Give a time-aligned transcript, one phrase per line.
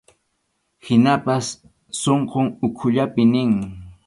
[0.85, 1.45] Hinaspas
[2.01, 3.51] sunqun ukhullapi nin.